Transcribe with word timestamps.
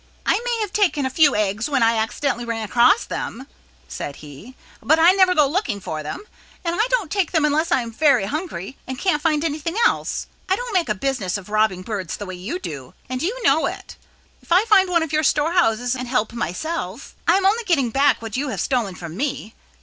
"I 0.25 0.41
may 0.43 0.57
have 0.61 0.73
taken 0.73 1.05
a 1.05 1.11
few 1.11 1.35
eggs 1.35 1.69
when 1.69 1.83
I 1.83 1.95
accidentally 1.95 2.43
ran 2.43 2.63
across 2.67 3.03
them," 3.05 3.45
said 3.87 4.15
he, 4.15 4.55
"but 4.81 4.97
I 4.97 5.11
never 5.11 5.35
go 5.35 5.45
looking 5.45 5.79
for 5.79 6.01
them, 6.01 6.21
and 6.65 6.73
I 6.73 6.87
don't 6.89 7.11
take 7.11 7.31
them 7.31 7.45
unless 7.45 7.71
I 7.71 7.83
am 7.83 7.91
very 7.91 8.25
hungry 8.25 8.77
and 8.87 8.97
can't 8.97 9.21
find 9.21 9.43
anything 9.45 9.77
else. 9.85 10.25
I 10.49 10.55
don't 10.55 10.73
make 10.73 10.89
a 10.89 10.95
business 10.95 11.37
of 11.37 11.49
robbing 11.49 11.83
birds 11.83 12.17
the 12.17 12.25
way 12.25 12.33
you 12.33 12.57
do, 12.57 12.95
and 13.09 13.21
you 13.21 13.43
know 13.43 13.67
it. 13.67 13.95
If 14.41 14.51
I 14.51 14.65
find 14.65 14.89
one 14.89 15.03
of 15.03 15.13
your 15.13 15.21
storehouses 15.21 15.95
and 15.95 16.07
help 16.07 16.33
myself, 16.33 17.13
I 17.27 17.37
am 17.37 17.45
only 17.45 17.63
getting 17.65 17.91
back 17.91 18.23
what 18.23 18.35
you 18.35 18.47
have 18.49 18.59
stolen 18.59 18.95
from 18.95 19.15
me. 19.15 19.53